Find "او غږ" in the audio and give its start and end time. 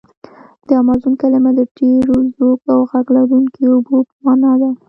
2.73-3.05